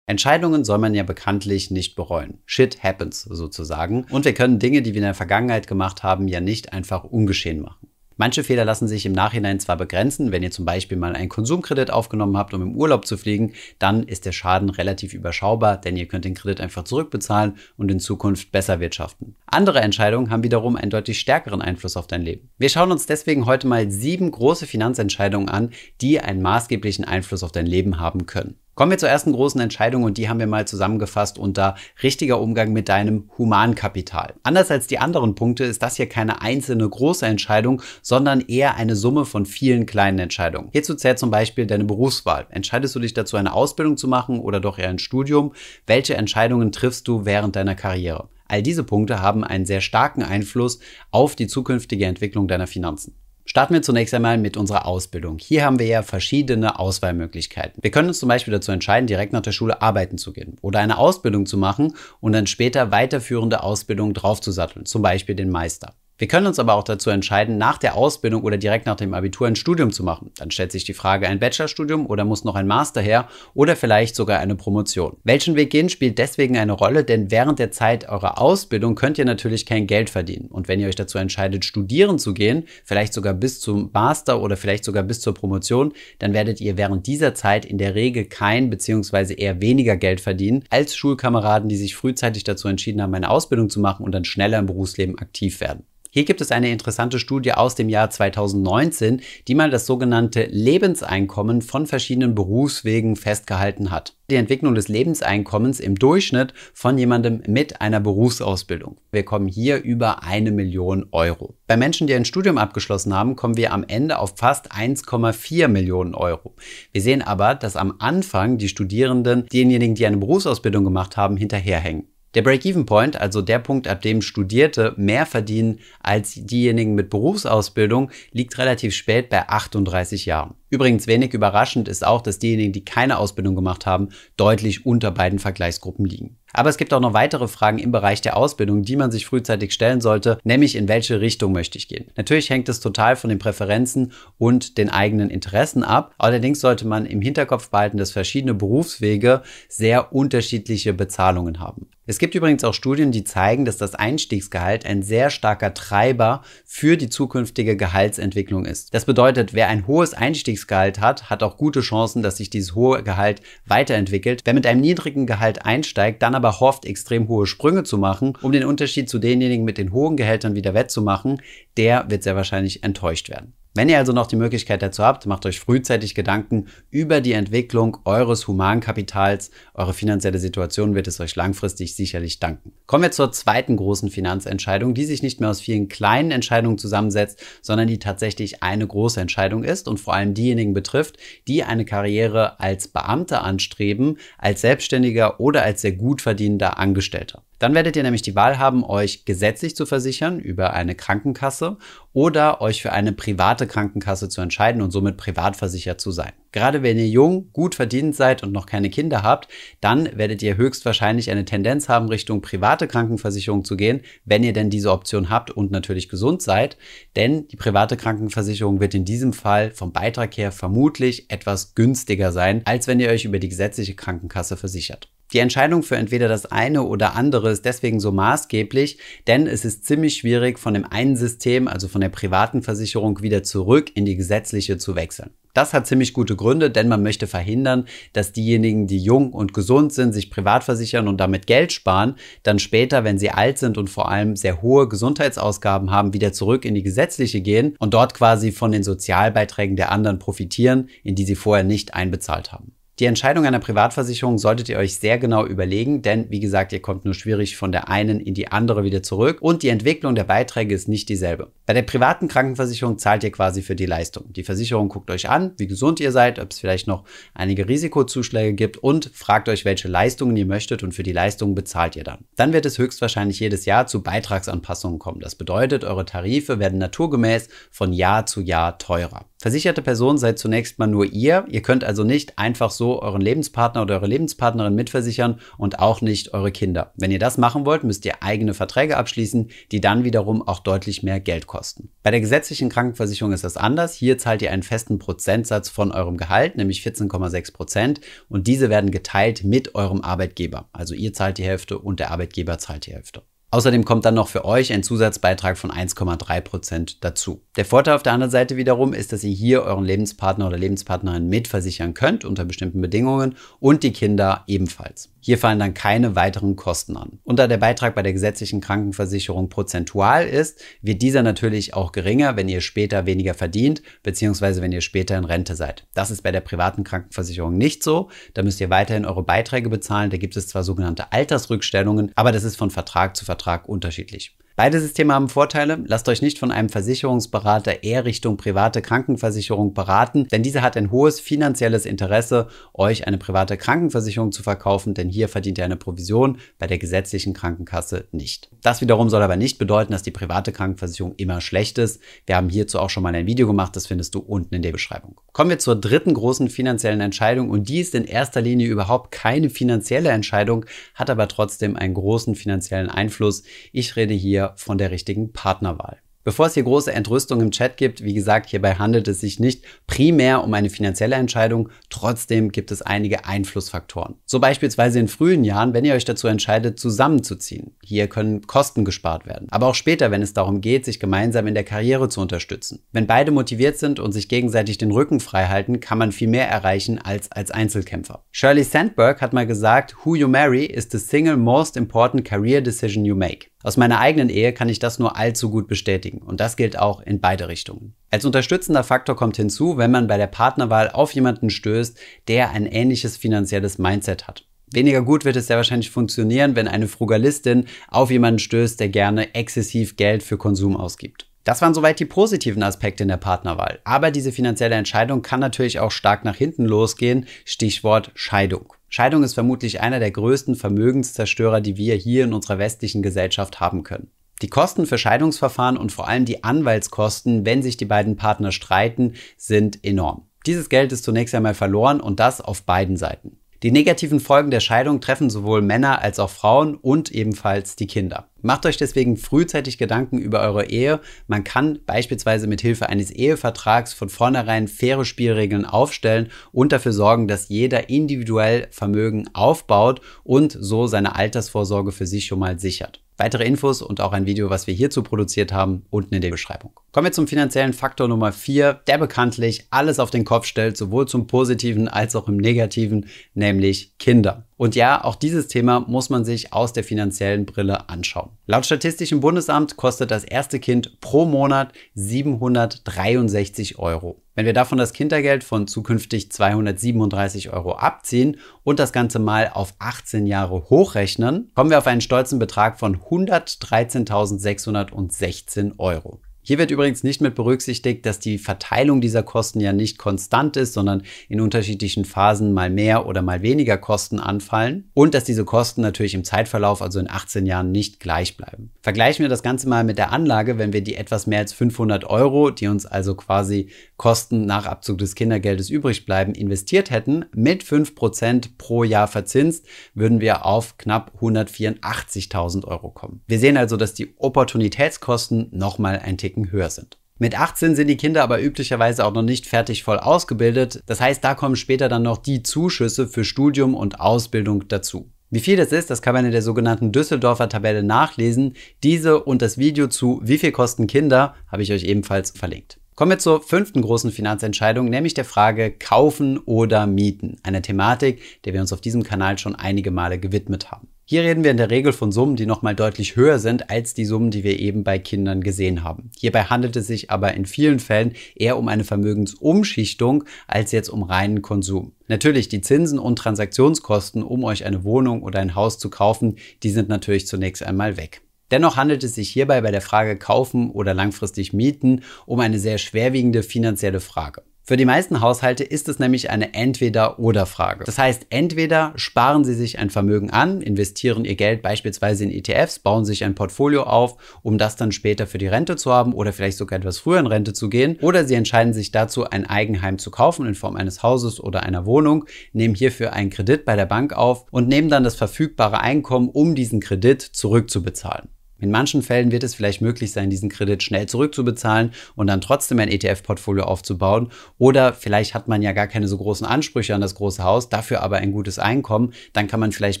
Entscheidungen 0.06 0.64
soll 0.64 0.78
man 0.78 0.94
ja 0.94 1.04
bekanntlich 1.04 1.70
nicht 1.70 1.94
bereuen. 1.94 2.38
Shit 2.44 2.82
happens 2.82 3.22
sozusagen. 3.22 4.04
Und 4.10 4.24
wir 4.24 4.34
können 4.34 4.58
Dinge, 4.58 4.82
die 4.82 4.94
wir 4.94 4.98
in 4.98 5.04
der 5.04 5.14
Vergangenheit 5.14 5.66
gemacht 5.66 6.02
haben, 6.02 6.26
ja 6.26 6.40
nicht 6.40 6.72
einfach 6.72 7.04
ungeschehen 7.04 7.62
machen. 7.62 7.88
Manche 8.16 8.44
Fehler 8.44 8.64
lassen 8.64 8.88
sich 8.88 9.06
im 9.06 9.12
Nachhinein 9.12 9.58
zwar 9.58 9.76
begrenzen, 9.76 10.32
wenn 10.32 10.42
ihr 10.42 10.50
zum 10.50 10.64
Beispiel 10.64 10.98
mal 10.98 11.14
einen 11.14 11.28
Konsumkredit 11.28 11.90
aufgenommen 11.90 12.36
habt, 12.36 12.52
um 12.52 12.62
im 12.62 12.76
Urlaub 12.76 13.06
zu 13.06 13.16
fliegen, 13.16 13.54
dann 13.78 14.02
ist 14.02 14.26
der 14.26 14.32
Schaden 14.32 14.70
relativ 14.70 15.14
überschaubar, 15.14 15.80
denn 15.80 15.96
ihr 15.96 16.06
könnt 16.06 16.24
den 16.24 16.34
Kredit 16.34 16.60
einfach 16.60 16.84
zurückbezahlen 16.84 17.56
und 17.76 17.90
in 17.90 18.00
Zukunft 18.00 18.52
besser 18.52 18.80
wirtschaften. 18.80 19.36
Andere 19.46 19.80
Entscheidungen 19.80 20.30
haben 20.30 20.44
wiederum 20.44 20.76
einen 20.76 20.90
deutlich 20.90 21.18
stärkeren 21.18 21.62
Einfluss 21.62 21.96
auf 21.96 22.06
dein 22.06 22.22
Leben. 22.22 22.50
Wir 22.58 22.68
schauen 22.68 22.92
uns 22.92 23.06
deswegen 23.06 23.46
heute 23.46 23.66
mal 23.66 23.90
sieben 23.90 24.30
große 24.30 24.66
Finanzentscheidungen 24.66 25.48
an, 25.48 25.70
die 26.00 26.20
einen 26.20 26.42
maßgeblichen 26.42 27.04
Einfluss 27.04 27.42
auf 27.42 27.52
dein 27.52 27.66
Leben 27.66 27.98
haben 27.98 28.26
können. 28.26 28.58
Kommen 28.74 28.90
wir 28.90 28.96
zur 28.96 29.10
ersten 29.10 29.32
großen 29.32 29.60
Entscheidung 29.60 30.02
und 30.02 30.16
die 30.16 30.30
haben 30.30 30.40
wir 30.40 30.46
mal 30.46 30.66
zusammengefasst 30.66 31.38
unter 31.38 31.74
richtiger 32.02 32.40
Umgang 32.40 32.72
mit 32.72 32.88
deinem 32.88 33.30
Humankapital. 33.36 34.32
Anders 34.44 34.70
als 34.70 34.86
die 34.86 34.98
anderen 34.98 35.34
Punkte 35.34 35.64
ist 35.64 35.82
das 35.82 35.96
hier 35.96 36.08
keine 36.08 36.40
einzelne 36.40 36.88
große 36.88 37.26
Entscheidung, 37.26 37.82
sondern 38.00 38.40
eher 38.40 38.76
eine 38.76 38.96
Summe 38.96 39.26
von 39.26 39.44
vielen 39.44 39.84
kleinen 39.84 40.18
Entscheidungen. 40.18 40.70
Hierzu 40.72 40.94
zählt 40.94 41.18
zum 41.18 41.30
Beispiel 41.30 41.66
deine 41.66 41.84
Berufswahl. 41.84 42.46
Entscheidest 42.48 42.94
du 42.94 43.00
dich 43.00 43.12
dazu, 43.12 43.36
eine 43.36 43.52
Ausbildung 43.52 43.98
zu 43.98 44.08
machen 44.08 44.40
oder 44.40 44.58
doch 44.58 44.78
eher 44.78 44.88
ein 44.88 44.98
Studium? 44.98 45.52
Welche 45.86 46.14
Entscheidungen 46.14 46.72
triffst 46.72 47.06
du 47.06 47.26
während 47.26 47.56
deiner 47.56 47.74
Karriere? 47.74 48.30
All 48.48 48.62
diese 48.62 48.84
Punkte 48.84 49.20
haben 49.20 49.44
einen 49.44 49.66
sehr 49.66 49.82
starken 49.82 50.22
Einfluss 50.22 50.78
auf 51.10 51.36
die 51.36 51.46
zukünftige 51.46 52.06
Entwicklung 52.06 52.48
deiner 52.48 52.66
Finanzen. 52.66 53.16
Starten 53.44 53.74
wir 53.74 53.82
zunächst 53.82 54.14
einmal 54.14 54.38
mit 54.38 54.56
unserer 54.56 54.86
Ausbildung. 54.86 55.38
Hier 55.38 55.64
haben 55.64 55.78
wir 55.78 55.86
ja 55.86 56.02
verschiedene 56.02 56.78
Auswahlmöglichkeiten. 56.78 57.82
Wir 57.82 57.90
können 57.90 58.08
uns 58.08 58.20
zum 58.20 58.28
Beispiel 58.28 58.52
dazu 58.52 58.70
entscheiden, 58.72 59.06
direkt 59.06 59.32
nach 59.32 59.42
der 59.42 59.52
Schule 59.52 59.82
arbeiten 59.82 60.16
zu 60.16 60.32
gehen 60.32 60.56
oder 60.62 60.78
eine 60.78 60.98
Ausbildung 60.98 61.46
zu 61.46 61.58
machen 61.58 61.94
und 62.20 62.32
dann 62.32 62.46
später 62.46 62.90
weiterführende 62.92 63.62
Ausbildung 63.62 64.14
draufzusatteln, 64.14 64.86
zum 64.86 65.02
Beispiel 65.02 65.34
den 65.34 65.50
Meister. 65.50 65.94
Wir 66.22 66.28
können 66.28 66.46
uns 66.46 66.60
aber 66.60 66.74
auch 66.74 66.84
dazu 66.84 67.10
entscheiden, 67.10 67.58
nach 67.58 67.78
der 67.78 67.96
Ausbildung 67.96 68.44
oder 68.44 68.56
direkt 68.56 68.86
nach 68.86 68.94
dem 68.94 69.12
Abitur 69.12 69.48
ein 69.48 69.56
Studium 69.56 69.90
zu 69.90 70.04
machen. 70.04 70.30
Dann 70.36 70.52
stellt 70.52 70.70
sich 70.70 70.84
die 70.84 70.94
Frage, 70.94 71.26
ein 71.26 71.40
Bachelorstudium 71.40 72.06
oder 72.06 72.24
muss 72.24 72.44
noch 72.44 72.54
ein 72.54 72.68
Master 72.68 73.00
her 73.00 73.26
oder 73.54 73.74
vielleicht 73.74 74.14
sogar 74.14 74.38
eine 74.38 74.54
Promotion. 74.54 75.16
Welchen 75.24 75.56
Weg 75.56 75.70
gehen 75.70 75.88
spielt 75.88 76.18
deswegen 76.18 76.56
eine 76.56 76.74
Rolle, 76.74 77.02
denn 77.02 77.32
während 77.32 77.58
der 77.58 77.72
Zeit 77.72 78.08
eurer 78.08 78.40
Ausbildung 78.40 78.94
könnt 78.94 79.18
ihr 79.18 79.24
natürlich 79.24 79.66
kein 79.66 79.88
Geld 79.88 80.10
verdienen. 80.10 80.46
Und 80.46 80.68
wenn 80.68 80.78
ihr 80.78 80.86
euch 80.86 80.94
dazu 80.94 81.18
entscheidet, 81.18 81.64
studieren 81.64 82.20
zu 82.20 82.34
gehen, 82.34 82.68
vielleicht 82.84 83.14
sogar 83.14 83.34
bis 83.34 83.58
zum 83.58 83.90
Master 83.92 84.40
oder 84.40 84.56
vielleicht 84.56 84.84
sogar 84.84 85.02
bis 85.02 85.20
zur 85.22 85.34
Promotion, 85.34 85.92
dann 86.20 86.34
werdet 86.34 86.60
ihr 86.60 86.76
während 86.76 87.08
dieser 87.08 87.34
Zeit 87.34 87.64
in 87.64 87.78
der 87.78 87.96
Regel 87.96 88.26
kein 88.26 88.70
bzw. 88.70 89.34
eher 89.34 89.60
weniger 89.60 89.96
Geld 89.96 90.20
verdienen 90.20 90.62
als 90.70 90.94
Schulkameraden, 90.94 91.68
die 91.68 91.76
sich 91.76 91.96
frühzeitig 91.96 92.44
dazu 92.44 92.68
entschieden 92.68 93.02
haben, 93.02 93.12
eine 93.12 93.28
Ausbildung 93.28 93.68
zu 93.70 93.80
machen 93.80 94.04
und 94.04 94.12
dann 94.12 94.24
schneller 94.24 94.60
im 94.60 94.66
Berufsleben 94.66 95.18
aktiv 95.18 95.60
werden. 95.60 95.82
Hier 96.14 96.26
gibt 96.26 96.42
es 96.42 96.52
eine 96.52 96.70
interessante 96.70 97.18
Studie 97.18 97.54
aus 97.54 97.74
dem 97.74 97.88
Jahr 97.88 98.10
2019, 98.10 99.22
die 99.48 99.54
mal 99.54 99.70
das 99.70 99.86
sogenannte 99.86 100.44
Lebenseinkommen 100.44 101.62
von 101.62 101.86
verschiedenen 101.86 102.34
Berufswegen 102.34 103.16
festgehalten 103.16 103.90
hat. 103.90 104.14
Die 104.28 104.34
Entwicklung 104.34 104.74
des 104.74 104.88
Lebenseinkommens 104.88 105.80
im 105.80 105.94
Durchschnitt 105.94 106.52
von 106.74 106.98
jemandem 106.98 107.42
mit 107.46 107.80
einer 107.80 107.98
Berufsausbildung. 107.98 108.98
Wir 109.10 109.24
kommen 109.24 109.48
hier 109.48 109.82
über 109.82 110.22
eine 110.22 110.50
Million 110.50 111.06
Euro. 111.12 111.54
Bei 111.66 111.78
Menschen, 111.78 112.06
die 112.06 112.14
ein 112.14 112.26
Studium 112.26 112.58
abgeschlossen 112.58 113.14
haben, 113.14 113.34
kommen 113.34 113.56
wir 113.56 113.72
am 113.72 113.82
Ende 113.82 114.18
auf 114.18 114.34
fast 114.36 114.70
1,4 114.70 115.66
Millionen 115.68 116.14
Euro. 116.14 116.54
Wir 116.92 117.00
sehen 117.00 117.22
aber, 117.22 117.54
dass 117.54 117.74
am 117.74 117.94
Anfang 118.00 118.58
die 118.58 118.68
Studierenden, 118.68 119.46
diejenigen, 119.50 119.94
die 119.94 120.04
eine 120.04 120.18
Berufsausbildung 120.18 120.84
gemacht 120.84 121.16
haben, 121.16 121.38
hinterherhängen. 121.38 122.12
Der 122.34 122.42
Break-Even-Point, 122.42 123.20
also 123.20 123.42
der 123.42 123.58
Punkt, 123.58 123.86
ab 123.86 124.00
dem 124.00 124.22
Studierte 124.22 124.94
mehr 124.96 125.26
verdienen 125.26 125.80
als 126.00 126.34
diejenigen 126.34 126.94
mit 126.94 127.10
Berufsausbildung, 127.10 128.10
liegt 128.30 128.56
relativ 128.56 128.94
spät 128.94 129.28
bei 129.28 129.48
38 129.48 130.24
Jahren. 130.24 130.54
Übrigens 130.70 131.06
wenig 131.06 131.34
überraschend 131.34 131.88
ist 131.88 132.06
auch, 132.06 132.22
dass 132.22 132.38
diejenigen, 132.38 132.72
die 132.72 132.86
keine 132.86 133.18
Ausbildung 133.18 133.54
gemacht 133.54 133.84
haben, 133.84 134.08
deutlich 134.38 134.86
unter 134.86 135.10
beiden 135.10 135.38
Vergleichsgruppen 135.38 136.06
liegen. 136.06 136.38
Aber 136.52 136.68
es 136.68 136.76
gibt 136.76 136.92
auch 136.92 137.00
noch 137.00 137.14
weitere 137.14 137.48
Fragen 137.48 137.78
im 137.78 137.92
Bereich 137.92 138.20
der 138.20 138.36
Ausbildung, 138.36 138.82
die 138.82 138.96
man 138.96 139.10
sich 139.10 139.26
frühzeitig 139.26 139.72
stellen 139.72 140.00
sollte, 140.00 140.38
nämlich 140.44 140.76
in 140.76 140.88
welche 140.88 141.20
Richtung 141.20 141.52
möchte 141.52 141.78
ich 141.78 141.88
gehen. 141.88 142.10
Natürlich 142.16 142.50
hängt 142.50 142.68
es 142.68 142.80
total 142.80 143.16
von 143.16 143.30
den 143.30 143.38
Präferenzen 143.38 144.12
und 144.38 144.78
den 144.78 144.90
eigenen 144.90 145.30
Interessen 145.30 145.82
ab. 145.82 146.14
Allerdings 146.18 146.60
sollte 146.60 146.86
man 146.86 147.06
im 147.06 147.20
Hinterkopf 147.20 147.70
behalten, 147.70 147.96
dass 147.96 148.12
verschiedene 148.12 148.54
Berufswege 148.54 149.42
sehr 149.68 150.12
unterschiedliche 150.12 150.92
Bezahlungen 150.92 151.60
haben. 151.60 151.88
Es 152.04 152.18
gibt 152.18 152.34
übrigens 152.34 152.64
auch 152.64 152.74
Studien, 152.74 153.12
die 153.12 153.22
zeigen, 153.22 153.64
dass 153.64 153.76
das 153.76 153.94
Einstiegsgehalt 153.94 154.84
ein 154.84 155.04
sehr 155.04 155.30
starker 155.30 155.72
Treiber 155.72 156.42
für 156.64 156.96
die 156.96 157.08
zukünftige 157.08 157.76
Gehaltsentwicklung 157.76 158.64
ist. 158.64 158.92
Das 158.92 159.04
bedeutet, 159.04 159.54
wer 159.54 159.68
ein 159.68 159.86
hohes 159.86 160.12
Einstiegsgehalt 160.12 161.00
hat, 161.00 161.30
hat 161.30 161.44
auch 161.44 161.56
gute 161.56 161.80
Chancen, 161.80 162.24
dass 162.24 162.38
sich 162.38 162.50
dieses 162.50 162.74
hohe 162.74 163.04
Gehalt 163.04 163.40
weiterentwickelt. 163.66 164.42
Wer 164.44 164.52
mit 164.54 164.66
einem 164.66 164.80
niedrigen 164.80 165.26
Gehalt 165.26 165.64
einsteigt, 165.64 166.22
dann 166.22 166.34
aber 166.34 166.41
hofft, 166.50 166.84
extrem 166.84 167.28
hohe 167.28 167.46
Sprünge 167.46 167.84
zu 167.84 167.98
machen, 167.98 168.36
um 168.42 168.52
den 168.52 168.64
Unterschied 168.64 169.08
zu 169.08 169.18
denjenigen 169.18 169.64
mit 169.64 169.78
den 169.78 169.92
hohen 169.92 170.16
Gehältern 170.16 170.54
wieder 170.54 170.74
wettzumachen, 170.74 171.40
der 171.76 172.10
wird 172.10 172.22
sehr 172.22 172.36
wahrscheinlich 172.36 172.82
enttäuscht 172.82 173.28
werden. 173.28 173.54
Wenn 173.74 173.88
ihr 173.88 173.96
also 173.96 174.12
noch 174.12 174.26
die 174.26 174.36
Möglichkeit 174.36 174.82
dazu 174.82 175.02
habt, 175.02 175.24
macht 175.24 175.46
euch 175.46 175.58
frühzeitig 175.58 176.14
Gedanken 176.14 176.66
über 176.90 177.22
die 177.22 177.32
Entwicklung 177.32 177.96
eures 178.04 178.46
Humankapitals. 178.46 179.50
Eure 179.72 179.94
finanzielle 179.94 180.38
Situation 180.38 180.94
wird 180.94 181.08
es 181.08 181.20
euch 181.20 181.36
langfristig 181.36 181.96
sicherlich 181.96 182.38
danken. 182.38 182.74
Kommen 182.84 183.04
wir 183.04 183.12
zur 183.12 183.32
zweiten 183.32 183.78
großen 183.78 184.10
Finanzentscheidung, 184.10 184.92
die 184.92 185.06
sich 185.06 185.22
nicht 185.22 185.40
mehr 185.40 185.48
aus 185.48 185.62
vielen 185.62 185.88
kleinen 185.88 186.32
Entscheidungen 186.32 186.76
zusammensetzt, 186.76 187.42
sondern 187.62 187.88
die 187.88 187.98
tatsächlich 187.98 188.62
eine 188.62 188.86
große 188.86 189.18
Entscheidung 189.18 189.64
ist 189.64 189.88
und 189.88 189.98
vor 189.98 190.12
allem 190.12 190.34
diejenigen 190.34 190.74
betrifft, 190.74 191.16
die 191.48 191.64
eine 191.64 191.86
Karriere 191.86 192.60
als 192.60 192.88
Beamter 192.88 193.42
anstreben, 193.42 194.18
als 194.36 194.60
Selbstständiger 194.60 195.40
oder 195.40 195.62
als 195.62 195.80
sehr 195.80 195.92
gut 195.92 196.20
verdienender 196.20 196.76
Angestellter. 196.78 197.42
Dann 197.62 197.76
werdet 197.76 197.94
ihr 197.94 198.02
nämlich 198.02 198.22
die 198.22 198.34
Wahl 198.34 198.58
haben, 198.58 198.82
euch 198.82 199.24
gesetzlich 199.24 199.76
zu 199.76 199.86
versichern 199.86 200.40
über 200.40 200.72
eine 200.72 200.96
Krankenkasse 200.96 201.76
oder 202.12 202.60
euch 202.60 202.82
für 202.82 202.90
eine 202.90 203.12
private 203.12 203.68
Krankenkasse 203.68 204.28
zu 204.28 204.40
entscheiden 204.40 204.82
und 204.82 204.90
somit 204.90 205.16
privat 205.16 205.54
versichert 205.54 206.00
zu 206.00 206.10
sein. 206.10 206.32
Gerade 206.50 206.82
wenn 206.82 206.98
ihr 206.98 207.06
jung, 207.06 207.52
gut 207.52 207.76
verdient 207.76 208.16
seid 208.16 208.42
und 208.42 208.50
noch 208.50 208.66
keine 208.66 208.90
Kinder 208.90 209.22
habt, 209.22 209.46
dann 209.80 210.08
werdet 210.18 210.42
ihr 210.42 210.56
höchstwahrscheinlich 210.56 211.30
eine 211.30 211.44
Tendenz 211.44 211.88
haben, 211.88 212.08
Richtung 212.08 212.42
private 212.42 212.88
Krankenversicherung 212.88 213.64
zu 213.64 213.76
gehen, 213.76 214.00
wenn 214.24 214.42
ihr 214.42 214.54
denn 214.54 214.68
diese 214.68 214.90
Option 214.90 215.30
habt 215.30 215.52
und 215.52 215.70
natürlich 215.70 216.08
gesund 216.08 216.42
seid. 216.42 216.76
Denn 217.14 217.46
die 217.46 217.56
private 217.56 217.96
Krankenversicherung 217.96 218.80
wird 218.80 218.94
in 218.94 219.04
diesem 219.04 219.32
Fall 219.32 219.70
vom 219.70 219.92
Beitrag 219.92 220.36
her 220.36 220.50
vermutlich 220.50 221.30
etwas 221.30 221.76
günstiger 221.76 222.32
sein, 222.32 222.62
als 222.64 222.88
wenn 222.88 222.98
ihr 222.98 223.10
euch 223.10 223.24
über 223.24 223.38
die 223.38 223.48
gesetzliche 223.48 223.94
Krankenkasse 223.94 224.56
versichert. 224.56 225.12
Die 225.32 225.38
Entscheidung 225.38 225.82
für 225.82 225.96
entweder 225.96 226.28
das 226.28 226.44
eine 226.46 226.82
oder 226.82 227.16
andere 227.16 227.50
ist 227.50 227.64
deswegen 227.64 228.00
so 228.00 228.12
maßgeblich, 228.12 228.98
denn 229.26 229.46
es 229.46 229.64
ist 229.64 229.86
ziemlich 229.86 230.16
schwierig, 230.16 230.58
von 230.58 230.74
dem 230.74 230.84
einen 230.84 231.16
System, 231.16 231.68
also 231.68 231.88
von 231.88 232.02
der 232.02 232.10
privaten 232.10 232.62
Versicherung, 232.62 233.22
wieder 233.22 233.42
zurück 233.42 233.90
in 233.94 234.04
die 234.04 234.16
gesetzliche 234.16 234.76
zu 234.76 234.94
wechseln. 234.94 235.30
Das 235.54 235.74
hat 235.74 235.86
ziemlich 235.86 236.14
gute 236.14 236.34
Gründe, 236.36 236.70
denn 236.70 236.88
man 236.88 237.02
möchte 237.02 237.26
verhindern, 237.26 237.86
dass 238.12 238.32
diejenigen, 238.32 238.86
die 238.86 238.98
jung 238.98 239.32
und 239.32 239.52
gesund 239.52 239.92
sind, 239.92 240.12
sich 240.12 240.30
privat 240.30 240.64
versichern 240.64 241.08
und 241.08 241.18
damit 241.18 241.46
Geld 241.46 241.72
sparen, 241.72 242.16
dann 242.42 242.58
später, 242.58 243.04
wenn 243.04 243.18
sie 243.18 243.30
alt 243.30 243.58
sind 243.58 243.76
und 243.76 243.90
vor 243.90 244.10
allem 244.10 244.36
sehr 244.36 244.62
hohe 244.62 244.88
Gesundheitsausgaben 244.88 245.90
haben, 245.90 246.14
wieder 246.14 246.32
zurück 246.32 246.64
in 246.64 246.74
die 246.74 246.82
gesetzliche 246.82 247.42
gehen 247.42 247.74
und 247.78 247.92
dort 247.92 248.14
quasi 248.14 248.50
von 248.50 248.72
den 248.72 248.82
Sozialbeiträgen 248.82 249.76
der 249.76 249.92
anderen 249.92 250.18
profitieren, 250.18 250.88
in 251.02 251.14
die 251.14 251.24
sie 251.24 251.36
vorher 251.36 251.64
nicht 251.64 251.92
einbezahlt 251.94 252.52
haben. 252.52 252.72
Die 252.98 253.06
Entscheidung 253.06 253.46
einer 253.46 253.58
Privatversicherung 253.58 254.36
solltet 254.36 254.68
ihr 254.68 254.76
euch 254.76 254.98
sehr 254.98 255.16
genau 255.16 255.46
überlegen, 255.46 256.02
denn 256.02 256.26
wie 256.28 256.40
gesagt, 256.40 256.74
ihr 256.74 256.82
kommt 256.82 257.06
nur 257.06 257.14
schwierig 257.14 257.56
von 257.56 257.72
der 257.72 257.88
einen 257.88 258.20
in 258.20 258.34
die 258.34 258.48
andere 258.48 258.84
wieder 258.84 259.02
zurück 259.02 259.38
und 259.40 259.62
die 259.62 259.70
Entwicklung 259.70 260.14
der 260.14 260.24
Beiträge 260.24 260.74
ist 260.74 260.88
nicht 260.88 261.08
dieselbe. 261.08 261.52
Bei 261.64 261.72
der 261.72 261.82
privaten 261.82 262.28
Krankenversicherung 262.28 262.98
zahlt 262.98 263.24
ihr 263.24 263.32
quasi 263.32 263.62
für 263.62 263.74
die 263.74 263.86
Leistung. 263.86 264.30
Die 264.34 264.44
Versicherung 264.44 264.90
guckt 264.90 265.10
euch 265.10 265.30
an, 265.30 265.52
wie 265.56 265.68
gesund 265.68 266.00
ihr 266.00 266.12
seid, 266.12 266.38
ob 266.38 266.50
es 266.50 266.58
vielleicht 266.58 266.86
noch 266.86 267.04
einige 267.32 267.66
Risikozuschläge 267.66 268.52
gibt 268.52 268.76
und 268.76 269.10
fragt 269.14 269.48
euch, 269.48 269.64
welche 269.64 269.88
Leistungen 269.88 270.36
ihr 270.36 270.46
möchtet 270.46 270.82
und 270.82 270.92
für 270.92 271.02
die 271.02 271.12
Leistungen 271.12 271.54
bezahlt 271.54 271.96
ihr 271.96 272.04
dann. 272.04 272.26
Dann 272.36 272.52
wird 272.52 272.66
es 272.66 272.76
höchstwahrscheinlich 272.76 273.40
jedes 273.40 273.64
Jahr 273.64 273.86
zu 273.86 274.02
Beitragsanpassungen 274.02 274.98
kommen. 274.98 275.20
Das 275.20 275.34
bedeutet, 275.34 275.84
eure 275.84 276.04
Tarife 276.04 276.58
werden 276.58 276.78
naturgemäß 276.78 277.48
von 277.70 277.94
Jahr 277.94 278.26
zu 278.26 278.42
Jahr 278.42 278.76
teurer. 278.76 279.24
Versicherte 279.38 279.82
Person 279.82 280.18
seid 280.18 280.38
zunächst 280.38 280.78
mal 280.78 280.86
nur 280.86 281.06
ihr. 281.06 281.46
Ihr 281.48 281.62
könnt 281.62 281.82
also 281.82 282.04
nicht 282.04 282.38
einfach 282.38 282.70
so 282.70 282.81
euren 282.90 283.20
Lebenspartner 283.20 283.82
oder 283.82 283.94
eure 283.94 284.06
Lebenspartnerin 284.06 284.74
mitversichern 284.74 285.40
und 285.58 285.78
auch 285.78 286.00
nicht 286.00 286.34
eure 286.34 286.52
Kinder. 286.52 286.92
Wenn 286.96 287.10
ihr 287.10 287.18
das 287.18 287.38
machen 287.38 287.64
wollt, 287.66 287.84
müsst 287.84 288.04
ihr 288.04 288.22
eigene 288.22 288.54
Verträge 288.54 288.96
abschließen, 288.96 289.50
die 289.70 289.80
dann 289.80 290.04
wiederum 290.04 290.46
auch 290.46 290.60
deutlich 290.60 291.02
mehr 291.02 291.20
Geld 291.20 291.46
kosten. 291.46 291.90
Bei 292.02 292.10
der 292.10 292.20
gesetzlichen 292.20 292.68
Krankenversicherung 292.68 293.32
ist 293.32 293.44
das 293.44 293.56
anders. 293.56 293.94
Hier 293.94 294.18
zahlt 294.18 294.42
ihr 294.42 294.50
einen 294.50 294.62
festen 294.62 294.98
Prozentsatz 294.98 295.68
von 295.68 295.92
eurem 295.92 296.16
Gehalt, 296.16 296.56
nämlich 296.56 296.80
14,6 296.80 297.52
Prozent. 297.52 298.00
Und 298.28 298.46
diese 298.46 298.70
werden 298.70 298.90
geteilt 298.90 299.44
mit 299.44 299.74
eurem 299.74 300.00
Arbeitgeber. 300.00 300.68
Also 300.72 300.94
ihr 300.94 301.12
zahlt 301.12 301.38
die 301.38 301.44
Hälfte 301.44 301.78
und 301.78 302.00
der 302.00 302.10
Arbeitgeber 302.10 302.58
zahlt 302.58 302.86
die 302.86 302.92
Hälfte. 302.92 303.22
Außerdem 303.52 303.84
kommt 303.84 304.06
dann 304.06 304.14
noch 304.14 304.28
für 304.28 304.46
euch 304.46 304.72
ein 304.72 304.82
Zusatzbeitrag 304.82 305.58
von 305.58 305.70
1,3% 305.70 306.96
dazu. 307.02 307.42
Der 307.56 307.66
Vorteil 307.66 307.94
auf 307.94 308.02
der 308.02 308.14
anderen 308.14 308.30
Seite 308.30 308.56
wiederum 308.56 308.94
ist, 308.94 309.12
dass 309.12 309.22
ihr 309.24 309.34
hier 309.34 309.62
euren 309.64 309.84
Lebenspartner 309.84 310.46
oder 310.46 310.56
Lebenspartnerin 310.56 311.28
mitversichern 311.28 311.92
könnt 311.92 312.24
unter 312.24 312.46
bestimmten 312.46 312.80
Bedingungen 312.80 313.36
und 313.60 313.82
die 313.82 313.92
Kinder 313.92 314.44
ebenfalls. 314.46 315.10
Hier 315.20 315.36
fallen 315.36 315.58
dann 315.58 315.74
keine 315.74 316.16
weiteren 316.16 316.56
Kosten 316.56 316.96
an. 316.96 317.20
Und 317.24 317.38
da 317.38 317.46
der 317.46 317.58
Beitrag 317.58 317.94
bei 317.94 318.02
der 318.02 318.14
gesetzlichen 318.14 318.62
Krankenversicherung 318.62 319.50
prozentual 319.50 320.26
ist, 320.26 320.60
wird 320.80 321.02
dieser 321.02 321.22
natürlich 321.22 321.74
auch 321.74 321.92
geringer, 321.92 322.36
wenn 322.36 322.48
ihr 322.48 322.62
später 322.62 323.04
weniger 323.04 323.34
verdient, 323.34 323.82
beziehungsweise 324.02 324.62
wenn 324.62 324.72
ihr 324.72 324.80
später 324.80 325.16
in 325.18 325.24
Rente 325.24 325.54
seid. 325.54 325.86
Das 325.94 326.10
ist 326.10 326.22
bei 326.22 326.32
der 326.32 326.40
privaten 326.40 326.84
Krankenversicherung 326.84 327.56
nicht 327.56 327.84
so. 327.84 328.08
Da 328.34 328.42
müsst 328.42 328.60
ihr 328.62 328.70
weiterhin 328.70 329.04
eure 329.04 329.22
Beiträge 329.22 329.68
bezahlen. 329.68 330.10
Da 330.10 330.16
gibt 330.16 330.36
es 330.36 330.48
zwar 330.48 330.64
sogenannte 330.64 331.12
Altersrückstellungen, 331.12 332.10
aber 332.16 332.32
das 332.32 332.44
ist 332.44 332.56
von 332.56 332.70
Vertrag 332.70 333.14
zu 333.14 333.24
Vertrag 333.26 333.41
unterschiedlich. 333.68 334.36
Beide 334.54 334.80
Systeme 334.80 335.14
haben 335.14 335.30
Vorteile. 335.30 335.82
Lasst 335.86 336.08
euch 336.10 336.20
nicht 336.20 336.38
von 336.38 336.50
einem 336.50 336.68
Versicherungsberater 336.68 337.84
eher 337.84 338.04
Richtung 338.04 338.36
private 338.36 338.82
Krankenversicherung 338.82 339.72
beraten, 339.72 340.28
denn 340.30 340.42
dieser 340.42 340.60
hat 340.60 340.76
ein 340.76 340.90
hohes 340.90 341.20
finanzielles 341.20 341.86
Interesse, 341.86 342.48
euch 342.74 343.06
eine 343.06 343.16
private 343.16 343.56
Krankenversicherung 343.56 344.30
zu 344.30 344.42
verkaufen, 344.42 344.92
denn 344.92 345.08
hier 345.08 345.28
verdient 345.28 345.56
ihr 345.56 345.64
eine 345.64 345.76
Provision, 345.76 346.36
bei 346.58 346.66
der 346.66 346.76
gesetzlichen 346.76 347.32
Krankenkasse 347.32 348.08
nicht. 348.12 348.50
Das 348.62 348.82
wiederum 348.82 349.08
soll 349.08 349.22
aber 349.22 349.36
nicht 349.36 349.56
bedeuten, 349.56 349.92
dass 349.92 350.02
die 350.02 350.10
private 350.10 350.52
Krankenversicherung 350.52 351.14
immer 351.16 351.40
schlecht 351.40 351.78
ist. 351.78 352.00
Wir 352.26 352.36
haben 352.36 352.50
hierzu 352.50 352.78
auch 352.78 352.90
schon 352.90 353.02
mal 353.02 353.14
ein 353.14 353.26
Video 353.26 353.46
gemacht, 353.46 353.74
das 353.74 353.86
findest 353.86 354.14
du 354.14 354.18
unten 354.18 354.54
in 354.54 354.62
der 354.62 354.72
Beschreibung. 354.72 355.18
Kommen 355.32 355.48
wir 355.48 355.58
zur 355.58 355.76
dritten 355.76 356.12
großen 356.12 356.50
finanziellen 356.50 357.00
Entscheidung 357.00 357.48
und 357.48 357.70
die 357.70 357.80
ist 357.80 357.94
in 357.94 358.04
erster 358.04 358.42
Linie 358.42 358.68
überhaupt 358.68 359.12
keine 359.12 359.48
finanzielle 359.48 360.10
Entscheidung, 360.10 360.66
hat 360.94 361.08
aber 361.08 361.26
trotzdem 361.28 361.76
einen 361.76 361.94
großen 361.94 362.34
finanziellen 362.34 362.90
Einfluss. 362.90 363.44
Ich 363.72 363.96
rede 363.96 364.12
hier 364.12 364.41
von 364.56 364.78
der 364.78 364.90
richtigen 364.90 365.32
Partnerwahl. 365.32 365.98
Bevor 366.24 366.46
es 366.46 366.54
hier 366.54 366.62
große 366.62 366.92
Entrüstung 366.92 367.40
im 367.40 367.50
Chat 367.50 367.76
gibt, 367.76 368.04
wie 368.04 368.14
gesagt, 368.14 368.48
hierbei 368.48 368.76
handelt 368.76 369.08
es 369.08 369.20
sich 369.20 369.40
nicht 369.40 369.64
primär 369.88 370.44
um 370.44 370.54
eine 370.54 370.70
finanzielle 370.70 371.16
Entscheidung, 371.16 371.68
trotzdem 371.90 372.52
gibt 372.52 372.70
es 372.70 372.80
einige 372.80 373.24
Einflussfaktoren. 373.24 374.14
So 374.24 374.38
beispielsweise 374.38 375.00
in 375.00 375.08
frühen 375.08 375.42
Jahren, 375.42 375.74
wenn 375.74 375.84
ihr 375.84 375.94
euch 375.94 376.04
dazu 376.04 376.28
entscheidet, 376.28 376.78
zusammenzuziehen. 376.78 377.72
Hier 377.82 378.06
können 378.06 378.46
Kosten 378.46 378.84
gespart 378.84 379.26
werden. 379.26 379.48
Aber 379.50 379.66
auch 379.66 379.74
später, 379.74 380.12
wenn 380.12 380.22
es 380.22 380.32
darum 380.32 380.60
geht, 380.60 380.84
sich 380.84 381.00
gemeinsam 381.00 381.48
in 381.48 381.54
der 381.54 381.64
Karriere 381.64 382.08
zu 382.08 382.20
unterstützen. 382.20 382.84
Wenn 382.92 383.08
beide 383.08 383.32
motiviert 383.32 383.78
sind 383.78 383.98
und 383.98 384.12
sich 384.12 384.28
gegenseitig 384.28 384.78
den 384.78 384.92
Rücken 384.92 385.18
frei 385.18 385.46
halten, 385.46 385.80
kann 385.80 385.98
man 385.98 386.12
viel 386.12 386.28
mehr 386.28 386.48
erreichen 386.48 387.00
als 387.00 387.32
als 387.32 387.50
Einzelkämpfer. 387.50 388.24
Shirley 388.30 388.62
Sandberg 388.62 389.20
hat 389.20 389.32
mal 389.32 389.46
gesagt, 389.46 389.96
Who 390.04 390.14
you 390.14 390.28
marry 390.28 390.66
is 390.66 390.88
the 390.90 390.98
single 390.98 391.36
most 391.36 391.76
important 391.76 392.24
career 392.24 392.60
decision 392.60 393.04
you 393.04 393.16
make. 393.16 393.51
Aus 393.62 393.76
meiner 393.76 394.00
eigenen 394.00 394.28
Ehe 394.28 394.52
kann 394.52 394.68
ich 394.68 394.78
das 394.78 394.98
nur 394.98 395.16
allzu 395.16 395.50
gut 395.50 395.68
bestätigen 395.68 396.18
und 396.18 396.40
das 396.40 396.56
gilt 396.56 396.78
auch 396.78 397.00
in 397.00 397.20
beide 397.20 397.48
Richtungen. 397.48 397.94
Als 398.10 398.24
unterstützender 398.24 398.84
Faktor 398.84 399.16
kommt 399.16 399.36
hinzu, 399.36 399.76
wenn 399.76 399.90
man 399.90 400.06
bei 400.06 400.16
der 400.16 400.26
Partnerwahl 400.26 400.90
auf 400.90 401.12
jemanden 401.12 401.50
stößt, 401.50 401.98
der 402.28 402.50
ein 402.50 402.66
ähnliches 402.66 403.16
finanzielles 403.16 403.78
Mindset 403.78 404.26
hat. 404.26 404.44
Weniger 404.72 405.02
gut 405.02 405.24
wird 405.24 405.36
es 405.36 405.48
sehr 405.48 405.58
wahrscheinlich 405.58 405.90
funktionieren, 405.90 406.56
wenn 406.56 406.66
eine 406.66 406.88
Frugalistin 406.88 407.66
auf 407.88 408.10
jemanden 408.10 408.38
stößt, 408.38 408.80
der 408.80 408.88
gerne 408.88 409.34
exzessiv 409.34 409.96
Geld 409.96 410.22
für 410.22 410.38
Konsum 410.38 410.76
ausgibt. 410.76 411.26
Das 411.44 411.60
waren 411.60 411.74
soweit 411.74 411.98
die 411.98 412.06
positiven 412.06 412.62
Aspekte 412.62 413.02
in 413.02 413.08
der 413.08 413.16
Partnerwahl. 413.16 413.80
Aber 413.84 414.10
diese 414.10 414.32
finanzielle 414.32 414.76
Entscheidung 414.76 415.22
kann 415.22 415.40
natürlich 415.40 415.80
auch 415.80 415.90
stark 415.90 416.24
nach 416.24 416.36
hinten 416.36 416.64
losgehen. 416.64 417.26
Stichwort 417.44 418.12
Scheidung. 418.14 418.72
Scheidung 418.94 419.22
ist 419.22 419.32
vermutlich 419.32 419.80
einer 419.80 420.00
der 420.00 420.10
größten 420.10 420.54
Vermögenszerstörer, 420.54 421.62
die 421.62 421.78
wir 421.78 421.94
hier 421.94 422.24
in 422.24 422.34
unserer 422.34 422.58
westlichen 422.58 423.02
Gesellschaft 423.02 423.58
haben 423.58 423.84
können. 423.84 424.10
Die 424.42 424.50
Kosten 424.50 424.84
für 424.84 424.98
Scheidungsverfahren 424.98 425.78
und 425.78 425.92
vor 425.92 426.08
allem 426.08 426.26
die 426.26 426.44
Anwaltskosten, 426.44 427.46
wenn 427.46 427.62
sich 427.62 427.78
die 427.78 427.86
beiden 427.86 428.16
Partner 428.16 428.52
streiten, 428.52 429.14
sind 429.38 429.82
enorm. 429.82 430.28
Dieses 430.44 430.68
Geld 430.68 430.92
ist 430.92 431.04
zunächst 431.04 431.34
einmal 431.34 431.54
verloren 431.54 432.02
und 432.02 432.20
das 432.20 432.42
auf 432.42 432.64
beiden 432.64 432.98
Seiten. 432.98 433.38
Die 433.62 433.70
negativen 433.70 434.18
Folgen 434.18 434.50
der 434.50 434.58
Scheidung 434.58 435.00
treffen 435.00 435.30
sowohl 435.30 435.62
Männer 435.62 436.02
als 436.02 436.18
auch 436.18 436.30
Frauen 436.30 436.74
und 436.74 437.12
ebenfalls 437.12 437.76
die 437.76 437.86
Kinder. 437.86 438.26
Macht 438.40 438.66
euch 438.66 438.76
deswegen 438.76 439.16
frühzeitig 439.16 439.78
Gedanken 439.78 440.18
über 440.18 440.40
eure 440.40 440.64
Ehe. 440.64 440.98
Man 441.28 441.44
kann 441.44 441.78
beispielsweise 441.86 442.48
mit 442.48 442.60
Hilfe 442.60 442.88
eines 442.88 443.12
Ehevertrags 443.12 443.92
von 443.92 444.08
vornherein 444.08 444.66
faire 444.66 445.04
Spielregeln 445.04 445.64
aufstellen 445.64 446.32
und 446.50 446.72
dafür 446.72 446.92
sorgen, 446.92 447.28
dass 447.28 447.50
jeder 447.50 447.88
individuell 447.88 448.66
Vermögen 448.72 449.28
aufbaut 449.32 450.00
und 450.24 450.56
so 450.58 450.88
seine 450.88 451.14
Altersvorsorge 451.14 451.92
für 451.92 452.06
sich 452.08 452.26
schon 452.26 452.40
mal 452.40 452.58
sichert. 452.58 453.00
Weitere 453.22 453.44
Infos 453.44 453.82
und 453.82 454.00
auch 454.00 454.10
ein 454.10 454.26
Video, 454.26 454.50
was 454.50 454.66
wir 454.66 454.74
hierzu 454.74 455.04
produziert 455.04 455.52
haben, 455.52 455.84
unten 455.90 456.12
in 456.12 456.22
der 456.22 456.32
Beschreibung. 456.32 456.72
Kommen 456.90 457.04
wir 457.04 457.12
zum 457.12 457.28
finanziellen 457.28 457.72
Faktor 457.72 458.08
Nummer 458.08 458.32
4, 458.32 458.80
der 458.88 458.98
bekanntlich 458.98 459.68
alles 459.70 460.00
auf 460.00 460.10
den 460.10 460.24
Kopf 460.24 460.44
stellt, 460.44 460.76
sowohl 460.76 461.06
zum 461.06 461.28
Positiven 461.28 461.86
als 461.86 462.16
auch 462.16 462.26
im 462.26 462.36
Negativen, 462.36 463.06
nämlich 463.34 463.96
Kinder. 463.98 464.48
Und 464.62 464.76
ja, 464.76 465.02
auch 465.02 465.16
dieses 465.16 465.48
Thema 465.48 465.80
muss 465.80 466.08
man 466.08 466.24
sich 466.24 466.52
aus 466.52 466.72
der 466.72 466.84
finanziellen 466.84 467.46
Brille 467.46 467.88
anschauen. 467.88 468.30
Laut 468.46 468.64
Statistischem 468.64 469.18
Bundesamt 469.18 469.76
kostet 469.76 470.12
das 470.12 470.22
erste 470.22 470.60
Kind 470.60 471.00
pro 471.00 471.24
Monat 471.24 471.72
763 471.96 473.80
Euro. 473.80 474.22
Wenn 474.36 474.46
wir 474.46 474.52
davon 474.52 474.78
das 474.78 474.92
Kindergeld 474.92 475.42
von 475.42 475.66
zukünftig 475.66 476.30
237 476.30 477.52
Euro 477.52 477.72
abziehen 477.72 478.36
und 478.62 478.78
das 478.78 478.92
Ganze 478.92 479.18
mal 479.18 479.50
auf 479.52 479.74
18 479.80 480.28
Jahre 480.28 480.70
hochrechnen, 480.70 481.50
kommen 481.56 481.70
wir 481.70 481.78
auf 481.78 481.88
einen 481.88 482.00
stolzen 482.00 482.38
Betrag 482.38 482.78
von 482.78 482.98
113.616 482.98 485.72
Euro. 485.78 486.20
Hier 486.44 486.58
wird 486.58 486.72
übrigens 486.72 487.04
nicht 487.04 487.20
mit 487.20 487.36
berücksichtigt, 487.36 488.04
dass 488.04 488.18
die 488.18 488.36
Verteilung 488.36 489.00
dieser 489.00 489.22
Kosten 489.22 489.60
ja 489.60 489.72
nicht 489.72 489.96
konstant 489.96 490.56
ist, 490.56 490.72
sondern 490.72 491.04
in 491.28 491.40
unterschiedlichen 491.40 492.04
Phasen 492.04 492.52
mal 492.52 492.68
mehr 492.68 493.06
oder 493.06 493.22
mal 493.22 493.42
weniger 493.42 493.78
Kosten 493.78 494.18
anfallen 494.18 494.90
und 494.92 495.14
dass 495.14 495.22
diese 495.22 495.44
Kosten 495.44 495.82
natürlich 495.82 496.14
im 496.14 496.24
Zeitverlauf, 496.24 496.82
also 496.82 496.98
in 496.98 497.08
18 497.08 497.46
Jahren, 497.46 497.70
nicht 497.70 498.00
gleich 498.00 498.36
bleiben. 498.36 498.72
Vergleichen 498.80 499.22
wir 499.22 499.28
das 499.28 499.44
Ganze 499.44 499.68
mal 499.68 499.84
mit 499.84 499.98
der 499.98 500.10
Anlage, 500.10 500.58
wenn 500.58 500.72
wir 500.72 500.80
die 500.80 500.96
etwas 500.96 501.28
mehr 501.28 501.38
als 501.38 501.52
500 501.52 502.06
Euro, 502.06 502.50
die 502.50 502.66
uns 502.66 502.86
also 502.86 503.14
quasi 503.14 503.68
Kosten 503.96 504.44
nach 504.44 504.66
Abzug 504.66 504.98
des 504.98 505.14
Kindergeldes 505.14 505.70
übrig 505.70 506.06
bleiben, 506.06 506.34
investiert 506.34 506.90
hätten, 506.90 507.24
mit 507.32 507.62
5% 507.62 508.58
pro 508.58 508.82
Jahr 508.82 509.06
verzinst, 509.06 509.64
würden 509.94 510.20
wir 510.20 510.44
auf 510.44 510.76
knapp 510.76 511.12
184.000 511.20 512.64
Euro 512.64 512.90
kommen. 512.90 513.20
Wir 513.28 513.38
sehen 513.38 513.56
also, 513.56 513.76
dass 513.76 513.94
die 513.94 514.14
Opportunitätskosten 514.18 515.46
nochmal 515.52 516.00
ein 516.00 516.18
Tick 516.18 516.31
Ticken 516.32 516.50
höher 516.50 516.70
sind. 516.70 516.98
Mit 517.18 517.38
18 517.38 517.76
sind 517.76 517.86
die 517.86 517.96
Kinder 517.96 518.22
aber 518.22 518.42
üblicherweise 518.42 519.04
auch 519.04 519.12
noch 519.12 519.22
nicht 519.22 519.46
fertig 519.46 519.84
voll 519.84 519.98
ausgebildet. 519.98 520.82
Das 520.86 521.00
heißt, 521.00 521.22
da 521.22 521.34
kommen 521.34 521.56
später 521.56 521.88
dann 521.88 522.02
noch 522.02 522.18
die 522.18 522.42
Zuschüsse 522.42 523.06
für 523.06 523.22
Studium 523.22 523.74
und 523.74 524.00
Ausbildung 524.00 524.66
dazu. 524.68 525.08
Wie 525.30 525.40
viel 525.40 525.56
das 525.56 525.72
ist, 525.72 525.88
das 525.88 526.02
kann 526.02 526.14
man 526.14 526.26
in 526.26 526.32
der 526.32 526.42
sogenannten 526.42 526.90
Düsseldorfer 526.90 527.48
Tabelle 527.48 527.82
nachlesen. 527.82 528.54
Diese 528.82 529.22
und 529.22 529.40
das 529.40 529.56
Video 529.56 529.86
zu 529.86 530.20
Wie 530.24 530.38
viel 530.38 530.52
kosten 530.52 530.86
Kinder 530.86 531.34
habe 531.46 531.62
ich 531.62 531.72
euch 531.72 531.84
ebenfalls 531.84 532.32
verlinkt. 532.32 532.78
Kommen 532.94 533.12
wir 533.12 533.18
zur 533.18 533.40
fünften 533.40 533.80
großen 533.82 534.10
Finanzentscheidung, 534.10 534.86
nämlich 534.86 535.14
der 535.14 535.24
Frage 535.24 535.70
kaufen 535.70 536.38
oder 536.38 536.86
mieten. 536.86 537.36
Eine 537.42 537.62
Thematik, 537.62 538.42
der 538.44 538.52
wir 538.52 538.60
uns 538.60 538.72
auf 538.72 538.82
diesem 538.82 539.02
Kanal 539.02 539.38
schon 539.38 539.54
einige 539.54 539.90
Male 539.90 540.18
gewidmet 540.18 540.70
haben. 540.70 540.88
Hier 541.04 541.22
reden 541.22 541.42
wir 541.42 541.50
in 541.50 541.56
der 541.56 541.70
Regel 541.70 541.92
von 541.92 542.12
Summen, 542.12 542.36
die 542.36 542.46
nochmal 542.46 542.76
deutlich 542.76 543.16
höher 543.16 543.40
sind 543.40 543.70
als 543.70 543.92
die 543.92 544.04
Summen, 544.04 544.30
die 544.30 544.44
wir 544.44 544.60
eben 544.60 544.84
bei 544.84 545.00
Kindern 545.00 545.42
gesehen 545.42 545.82
haben. 545.82 546.10
Hierbei 546.16 546.44
handelt 546.44 546.76
es 546.76 546.86
sich 546.86 547.10
aber 547.10 547.34
in 547.34 547.44
vielen 547.44 547.80
Fällen 547.80 548.12
eher 548.36 548.56
um 548.56 548.68
eine 548.68 548.84
Vermögensumschichtung 548.84 550.24
als 550.46 550.70
jetzt 550.70 550.88
um 550.88 551.02
reinen 551.02 551.42
Konsum. 551.42 551.92
Natürlich, 552.06 552.48
die 552.48 552.60
Zinsen 552.60 553.00
und 553.00 553.16
Transaktionskosten, 553.16 554.22
um 554.22 554.44
euch 554.44 554.64
eine 554.64 554.84
Wohnung 554.84 555.24
oder 555.24 555.40
ein 555.40 555.56
Haus 555.56 555.78
zu 555.78 555.90
kaufen, 555.90 556.36
die 556.62 556.70
sind 556.70 556.88
natürlich 556.88 557.26
zunächst 557.26 557.64
einmal 557.64 557.96
weg. 557.96 558.22
Dennoch 558.52 558.76
handelt 558.76 559.02
es 559.02 559.14
sich 559.16 559.30
hierbei 559.30 559.60
bei 559.60 559.70
der 559.70 559.80
Frage 559.80 560.16
kaufen 560.16 560.70
oder 560.70 560.94
langfristig 560.94 561.52
mieten 561.52 562.02
um 562.26 562.38
eine 562.38 562.58
sehr 562.58 562.78
schwerwiegende 562.78 563.42
finanzielle 563.42 564.00
Frage. 564.00 564.42
Für 564.64 564.76
die 564.76 564.84
meisten 564.84 565.20
Haushalte 565.20 565.64
ist 565.64 565.88
es 565.88 565.98
nämlich 565.98 566.30
eine 566.30 566.54
Entweder-Oder-Frage. 566.54 567.82
Das 567.82 567.98
heißt, 567.98 568.26
entweder 568.30 568.92
sparen 568.94 569.42
sie 569.42 569.54
sich 569.54 569.80
ein 569.80 569.90
Vermögen 569.90 570.30
an, 570.30 570.60
investieren 570.60 571.24
ihr 571.24 571.34
Geld 571.34 571.62
beispielsweise 571.62 572.22
in 572.22 572.30
ETFs, 572.30 572.78
bauen 572.78 573.04
sich 573.04 573.24
ein 573.24 573.34
Portfolio 573.34 573.82
auf, 573.82 574.16
um 574.42 574.58
das 574.58 574.76
dann 574.76 574.92
später 574.92 575.26
für 575.26 575.38
die 575.38 575.48
Rente 575.48 575.74
zu 575.74 575.92
haben 575.92 576.12
oder 576.12 576.32
vielleicht 576.32 576.58
sogar 576.58 576.78
etwas 576.78 577.00
früher 577.00 577.18
in 577.18 577.26
Rente 577.26 577.54
zu 577.54 577.68
gehen, 577.68 577.98
oder 578.02 578.24
sie 578.24 578.36
entscheiden 578.36 578.72
sich 578.72 578.92
dazu, 578.92 579.28
ein 579.28 579.50
Eigenheim 579.50 579.98
zu 579.98 580.12
kaufen 580.12 580.46
in 580.46 580.54
Form 580.54 580.76
eines 580.76 581.02
Hauses 581.02 581.40
oder 581.40 581.64
einer 581.64 581.84
Wohnung, 581.84 582.26
nehmen 582.52 582.76
hierfür 582.76 583.14
einen 583.14 583.30
Kredit 583.30 583.64
bei 583.64 583.74
der 583.74 583.86
Bank 583.86 584.12
auf 584.12 584.46
und 584.52 584.68
nehmen 584.68 584.88
dann 584.88 585.02
das 585.02 585.16
verfügbare 585.16 585.80
Einkommen, 585.80 586.28
um 586.28 586.54
diesen 586.54 586.78
Kredit 586.78 587.20
zurückzubezahlen. 587.20 588.28
In 588.62 588.70
manchen 588.70 589.02
Fällen 589.02 589.32
wird 589.32 589.42
es 589.42 589.56
vielleicht 589.56 589.82
möglich 589.82 590.12
sein, 590.12 590.30
diesen 590.30 590.48
Kredit 590.48 590.84
schnell 590.84 591.06
zurückzubezahlen 591.06 591.90
und 592.14 592.28
dann 592.28 592.40
trotzdem 592.40 592.78
ein 592.78 592.88
ETF-Portfolio 592.88 593.64
aufzubauen. 593.64 594.28
Oder 594.56 594.92
vielleicht 594.94 595.34
hat 595.34 595.48
man 595.48 595.62
ja 595.62 595.72
gar 595.72 595.88
keine 595.88 596.06
so 596.06 596.16
großen 596.16 596.46
Ansprüche 596.46 596.94
an 596.94 597.00
das 597.00 597.16
große 597.16 597.42
Haus, 597.42 597.70
dafür 597.70 598.02
aber 598.02 598.18
ein 598.18 598.30
gutes 598.30 598.60
Einkommen. 598.60 599.14
Dann 599.32 599.48
kann 599.48 599.58
man 599.58 599.72
vielleicht 599.72 600.00